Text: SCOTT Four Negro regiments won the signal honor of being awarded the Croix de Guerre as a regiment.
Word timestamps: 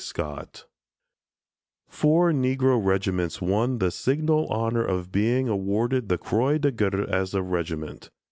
SCOTT 0.03 0.65
Four 1.87 2.31
Negro 2.31 2.83
regiments 2.83 3.39
won 3.39 3.77
the 3.77 3.91
signal 3.91 4.47
honor 4.47 4.83
of 4.83 5.11
being 5.11 5.47
awarded 5.47 6.09
the 6.09 6.17
Croix 6.17 6.57
de 6.57 6.71
Guerre 6.71 7.07
as 7.07 7.35
a 7.35 7.43
regiment. 7.43 8.09